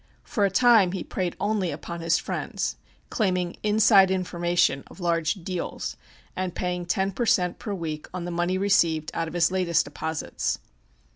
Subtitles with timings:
[0.23, 2.75] For a time he preyed only upon his friends,
[3.11, 5.95] claiming "inside information" of large "deals"
[6.35, 7.59] and paying ten per cent.
[7.59, 10.57] per week on the money received out of his latest deposits.